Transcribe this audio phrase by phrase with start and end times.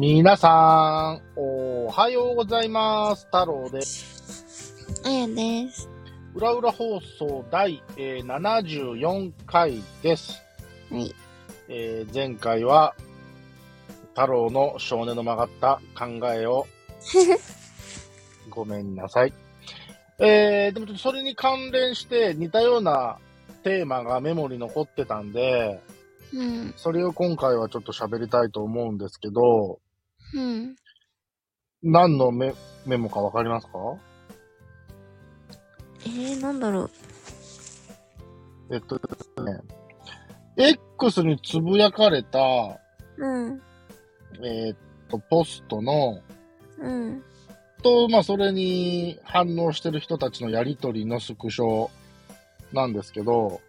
[0.00, 3.26] 皆さん、おはようございます。
[3.26, 5.02] 太郎です。
[5.04, 5.90] あやです。
[6.34, 10.40] 裏裏放送第、えー74回です。
[10.90, 11.14] はい。
[11.68, 12.94] えー前回は、
[14.14, 16.66] 太郎の少年の曲がった考えを、
[18.48, 19.34] ごめんなさい。
[20.18, 23.18] えーでもちょっとそれに関連して似たような
[23.64, 25.78] テーマがメモに残ってたんで、
[26.32, 26.72] うん。
[26.78, 29.78] それを今回はちょっと喋りたいと思うんですけど、
[30.34, 30.76] うん。
[31.82, 32.54] 何のメ
[32.86, 33.72] メモかわかりますか？
[36.04, 36.90] えー、なんだろう。
[38.72, 39.60] えっとですね、
[40.56, 42.38] X につぶやかれた、
[43.16, 43.60] うん。
[44.42, 44.76] えーっ
[45.08, 46.20] と、ポストの、
[46.78, 47.22] うん。
[47.82, 51.90] と、まあ、それに反応してる人たちのやりとりのスクショ
[52.72, 53.60] なんですけど、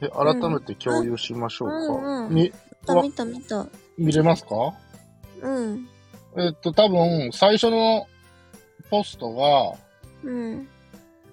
[0.00, 1.74] え改めて共有しましょうか。
[1.74, 2.52] うんうんみ見
[2.86, 3.66] た見た見た。
[3.96, 4.74] 見れますか？
[5.44, 5.88] うん。
[6.36, 8.06] えっと、多分、最初の
[8.90, 9.74] ポストが、
[10.24, 10.68] うん。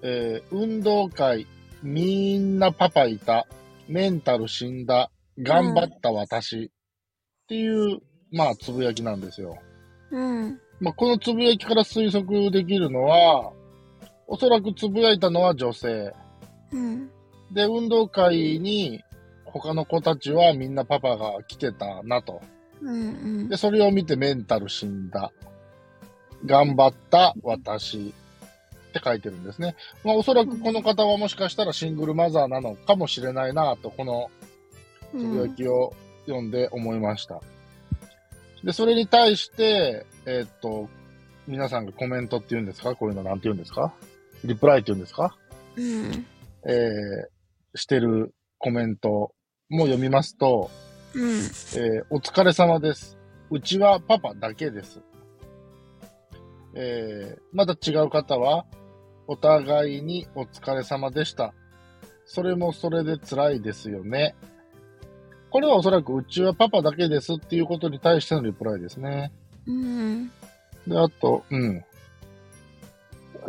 [0.02, 1.46] えー運動会、
[1.82, 3.46] みんなパパいた、
[3.88, 9.58] メンタル死んだ、頑張った私、っていう、まあ、つぶやきなんですよ。
[10.10, 10.60] うん。
[10.80, 13.52] まあ、このつぶやきから推測できるのは、
[14.26, 16.12] おそらくつぶやいたのは女性。
[16.72, 17.10] うん。
[17.52, 19.02] で、運動会に
[19.44, 22.40] 他の子たちはみんなパパが来てたなと。
[22.82, 23.48] うん。
[23.48, 25.32] で、それを見てメンタル死んだ。
[26.44, 28.12] 頑張った私
[28.88, 29.76] って書いてるんですね。
[30.04, 34.30] まあ、おそらくこの方はもしかしたらシングルマザーなのかもしれないなと、この
[35.14, 35.54] うつぶやん。
[35.54, 35.94] きを
[36.26, 37.40] 読んで思いました。
[38.64, 40.88] で、それに対して、えーっと、
[41.46, 42.94] 皆さんがコメントって言うんですか？
[42.94, 43.92] こういうのなんて言うんですか？
[44.44, 45.36] リプライって言うんですか？
[45.76, 46.26] うん。
[46.66, 49.32] えー、してるコメント
[49.68, 50.70] も読みますと、
[51.14, 51.30] うん。
[51.30, 53.18] えーお疲れ様です。
[53.50, 55.00] うちはパパだけです。
[56.74, 58.64] えー、また違う方は、
[59.26, 61.52] お互いにお疲れ様でした。
[62.24, 64.34] それもそれで辛いですよね。
[65.50, 69.32] これはおそらくうちはパパだけですっていうことに対してのリプライですね。
[69.66, 70.28] うん。
[70.86, 71.84] で、あと、うん。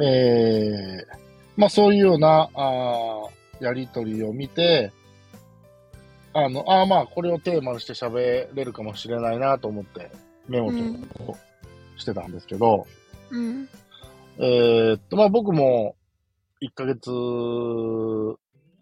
[0.01, 1.17] えー、
[1.55, 4.91] まあそういうような、あーやりとりを見て、
[6.33, 10.11] あの、ああまあこれをテーマにして喋れるかもしれないなと思って
[10.47, 11.37] メモと
[11.97, 12.87] してたんですけど、
[13.29, 13.69] うん。
[14.39, 15.95] えーっと、まあ僕も
[16.61, 17.09] 1ヶ月、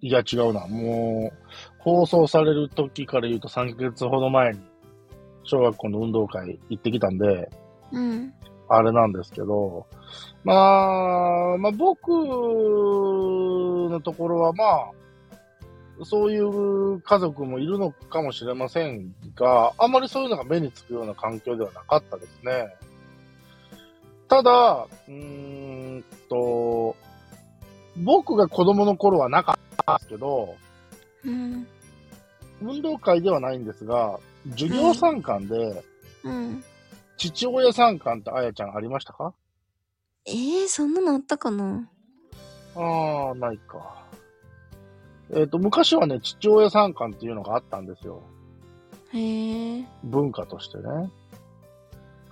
[0.02, 1.38] いや違うな、もう
[1.80, 4.60] 放送される時から言うと3ヶ月ほど前に
[5.44, 7.50] 小学校の運動会行ってきたんで、
[7.92, 8.34] うん。
[8.70, 9.86] あれなんですけど、
[10.46, 12.08] まあ、まあ僕
[13.90, 14.92] のところはまあ、
[16.04, 22.76] そういう家族もいるのかもしれませんが、あんまりそういうのが目につくような環境ではなかったですね。
[24.28, 26.96] ただ、うーんと、
[27.98, 30.56] 僕が子供の頃はなかったんですけど、
[31.26, 31.68] うん。
[32.62, 34.20] 運動会ではないんですが、
[34.52, 35.84] 授業参観で、
[36.24, 36.64] うん。
[37.18, 39.34] 父親参観ってあやちゃんありましたか？
[40.26, 41.90] えー、そんなのあったかな？
[42.76, 44.06] ああ、ないか。
[45.34, 48.22] えっ、と、昔はね、父親参観っていうのがあったんですよ。
[49.14, 49.86] へえ。
[50.04, 50.84] 文化としてね。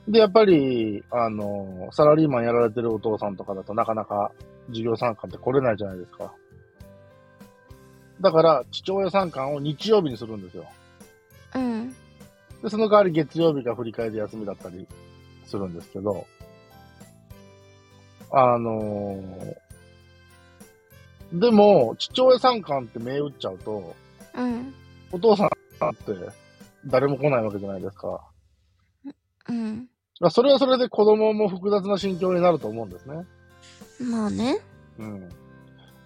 [0.07, 4.31] で、やっぱり、あの、サラリーマンやられてるお父さんとかだとなかなか
[4.67, 6.33] 授業参観って来れないじゃないですか。
[8.19, 10.65] だから、父親参観を日曜日にするんですよ。
[11.55, 11.89] うん。
[12.61, 14.85] で、その代わり月曜日が振り替えで休みだったり
[15.45, 16.25] するんですけど、
[18.31, 19.68] あのー
[21.33, 23.95] でも、父親参観って銘打っちゃうと、
[24.35, 24.73] うん。
[25.11, 26.13] お父さんって
[26.85, 28.21] 誰も来ないわけじゃないですか。
[29.49, 29.87] うん。
[30.19, 33.25] まあそれはそれで子供も複雑な心境になると思うんですね。
[33.99, 34.59] まあね。
[34.97, 35.29] うん。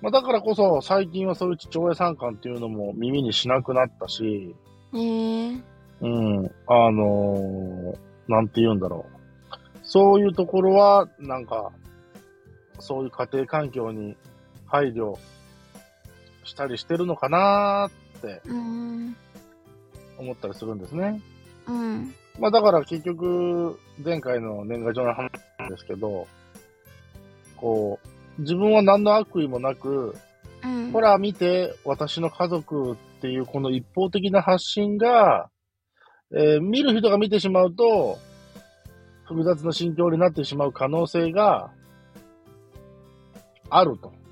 [0.02, 4.56] まあだからこそ最近はそういう父親参観っていうのも耳にしなくなったし、
[4.94, 5.62] へえ。
[6.02, 7.98] うん、あのー
[8.28, 9.78] なんて言うんだろう。
[9.84, 11.72] そういうところは、なんか、
[12.80, 14.16] そういう家庭環境に
[14.74, 15.20] 配慮
[16.44, 19.16] したりしてるのかなーってうん。
[20.18, 21.22] 思ったりするんですね。
[21.68, 22.12] うん。
[22.40, 26.28] まあだから結局、前回の年賀状の話なんですけど、
[27.56, 28.00] こ
[28.40, 30.16] う、自分は何の悪意もなく、
[30.64, 30.92] うん。
[30.92, 35.52] ほら見て、私の家族っていうこの一方的な発信が、
[36.36, 38.18] えー見る人が見てしまうと、
[39.26, 41.70] 複雑な心境になってしまう可能性が
[43.70, 44.23] あると。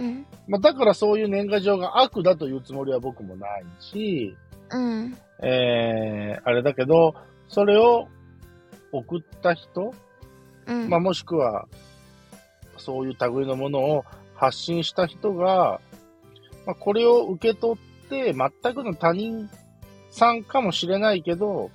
[0.00, 0.26] うん。
[0.48, 4.34] まあ、だからそういう年賀状が悪だというつもりは僕もないし、
[4.70, 5.16] うん。
[5.42, 7.14] えー、あれだけど、
[7.48, 8.08] それを
[8.92, 9.94] 送った人、
[10.66, 10.88] うん。
[10.88, 11.66] まあ、もしくは、
[12.78, 14.04] そういう類のものを
[14.34, 15.80] 発信した人が、
[16.66, 19.50] まあ、これを受け取って、全くの他人
[20.10, 21.70] さんかもしれないけど、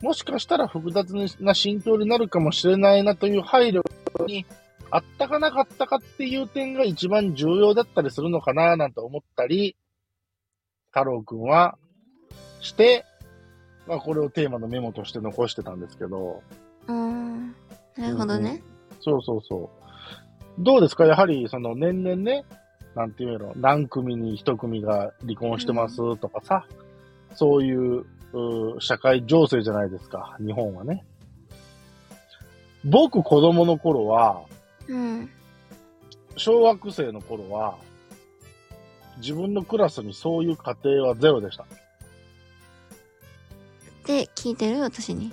[0.00, 3.82] もしかしたら複雑な心境になるかもしれないなという配慮
[4.26, 4.46] に
[4.90, 9.76] あったかなかったかっていう点が一番重要だったりするのかななんて思ったり、
[10.90, 11.76] 太郎くんは
[12.60, 13.04] して、
[13.86, 16.42] まあこれをテーマのメモとして残してたんですけど、
[16.86, 17.48] うん。
[17.96, 18.62] なるほどね。
[19.00, 19.70] そうそうそ
[20.58, 20.62] う。
[20.62, 21.04] どうですか？
[21.04, 22.44] やはり、その年々ね、
[22.94, 26.66] なんていうの、何組に一組が離婚してますとかさ、
[27.34, 31.04] そういうう社会情勢じゃないですか、日本はね。
[32.84, 34.42] 僕、子供の頃は、
[34.88, 35.30] うん。
[36.36, 37.76] 小学生の頃は、
[39.18, 41.66] 自分のクラスにそういう家庭はゼロでした。
[44.06, 44.80] で、聞いてる？
[44.80, 45.32] 私に？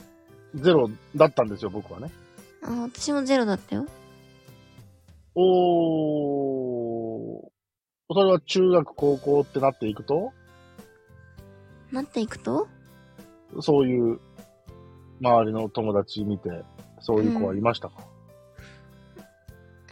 [0.56, 2.12] ゼロだったんですよ、僕はね。
[2.64, 3.86] あ、私もゼロだったよ。
[5.36, 7.44] おー、
[8.10, 10.32] それは中学、高校ってなっていくと、
[11.92, 12.68] なっていくと？
[13.62, 14.20] そういう
[15.22, 16.64] 周りの友達見て、
[17.00, 18.02] そういう子はいましたか、う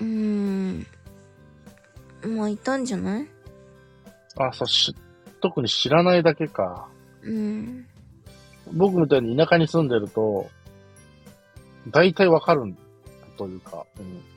[0.04, 0.88] ーん。
[2.38, 3.28] まあ、いたんじゃない？
[4.38, 4.96] あ、そうし、
[5.42, 6.88] 特に知らないだけか。
[7.22, 7.86] うん。
[8.74, 10.50] 僕みたいに田舎に住んでると、
[11.90, 12.74] 大体わかる
[13.38, 13.86] というか、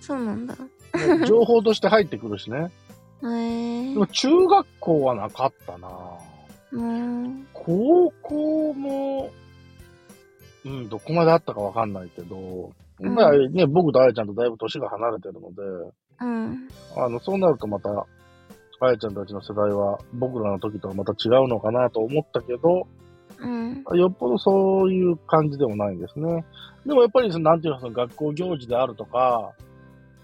[0.01, 0.57] そうなんだ。
[0.95, 2.71] うん、情報として入ってくるしね。
[3.23, 5.89] へえでも中学校はなかったな
[6.73, 7.47] うん。
[7.53, 9.31] 高校も、
[10.65, 15.63] うん、どこまであったかわかんないけど、うんまあね、僕とあやちゃんとだいぶ年が離れてるので、
[16.21, 16.69] うん。
[16.97, 17.91] あの、そうなるとまた、
[18.81, 22.87] あやちゃんたちの世代は僕らの時とはまた違うのかなと思ったけど、
[23.39, 23.85] うん。
[23.99, 26.45] よっぽどそういう感じでもないんですね。
[26.87, 29.53] でもやっぱりその、なんていうの、その学校行事であるとか、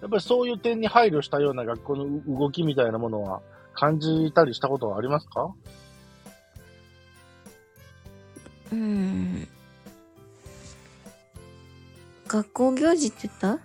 [0.00, 3.42] やっぱりそういう点に配慮したような学校の動きみたいなものは
[3.74, 5.54] 感じたりしたことはありますか？
[8.72, 9.46] うん。
[12.32, 13.58] 学校行事って言った？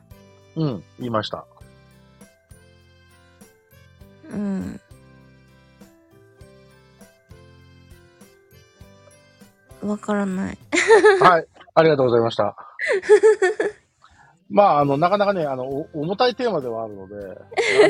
[0.58, 1.46] うん、言いました。
[4.31, 4.81] うん。
[9.84, 10.58] わからない。
[11.22, 12.58] はい、ありがとうございました。
[14.50, 17.16] まあ、あの、なかなかね、あの、お重たいテーマではあるので、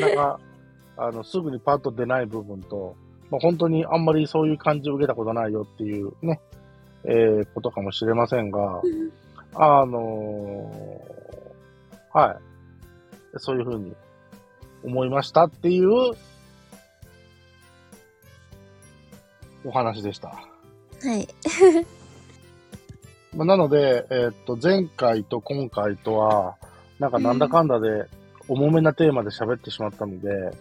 [0.00, 0.40] かなか、
[0.98, 2.94] あの、すぐにパッと出ない部分と、
[3.30, 6.40] まあ、本当にあんまりそういう感じを受けたことないよっていうね、
[7.04, 8.80] えー、ことかもしれませんが、
[9.54, 11.18] あのー
[12.12, 13.38] はい。
[13.38, 13.94] そういうふうに
[14.82, 15.90] 思いましたっていう
[19.64, 20.28] お話でした。
[20.28, 20.44] は
[21.16, 21.28] い。
[23.36, 26.56] まあ、なので、えーっと、前回と今回とは、
[26.98, 28.06] なんかなんだかんだで、
[28.48, 30.52] 重めなテーマで喋ってしまったので、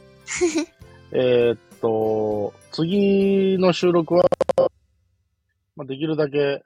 [1.12, 4.26] えーっと、次の収録は、
[5.76, 6.62] まあ、できるだけ、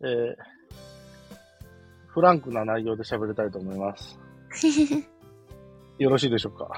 [0.00, 0.55] えー
[2.16, 4.18] フランクな内容で喋りたいと思います。
[5.98, 6.70] よろしいでしょうか？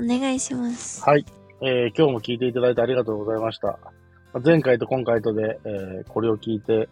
[0.00, 1.02] お願いします。
[1.02, 1.26] はい。
[1.60, 3.66] えー今日も聞いていただいてありがとうございました。
[3.66, 3.80] ま
[4.34, 6.88] あ前回と今回とで、えーこれを聞いて、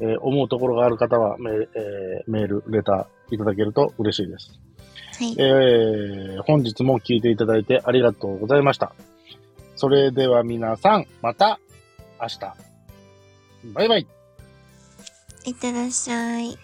[0.00, 4.58] えー思うところがある方はメ,、えーメール、レターいただけると嬉しいです。
[5.18, 5.34] はい。
[5.38, 8.94] えー本日も聞いていただいてありがとうございました。
[9.76, 11.60] それでは皆さん、また
[12.18, 12.38] 明日。
[13.74, 14.06] バイバイ。
[15.44, 16.56] いってらっしゃい。